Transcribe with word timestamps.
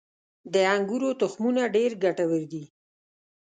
•د 0.53 0.55
انګورو 0.75 1.09
تخمونه 1.21 1.61
ډېر 1.75 1.91
ګټور 2.03 2.41
دي. 2.51 2.63